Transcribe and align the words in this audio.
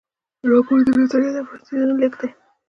راپور 0.51 0.79
د 0.85 0.89
نظریاتو 0.99 1.39
او 1.41 1.45
وړاندیزونو 1.47 1.93
لیږد 1.99 2.17
دی. 2.21 2.29